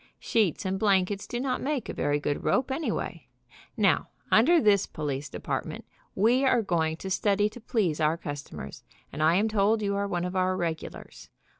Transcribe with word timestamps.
Sheets 0.17 0.65
and 0.65 0.79
blankets 0.79 1.27
do 1.27 1.39
not 1.39 1.61
make 1.61 1.87
a 1.87 1.93
very 1.93 2.19
good 2.19 2.43
rope, 2.43 2.71
anyway. 2.71 3.27
Now, 3.77 4.07
under 4.31 4.59
this 4.59 4.87
police 4.87 5.29
depart 5.29 5.67
ment 5.67 5.85
we 6.15 6.43
are 6.43 6.63
going 6.63 6.97
to 6.97 7.11
study 7.11 7.47
to 7.49 7.61
please 7.61 7.99
our 7.99 8.17
customers, 8.17 8.83
and 9.13 9.21
I 9.21 9.35
am 9.35 9.47
told 9.47 9.83
you 9.83 9.95
are 9.95 10.07
one 10.07 10.25
of 10.25 10.35
our 10.35 10.57
regulars. 10.57 11.29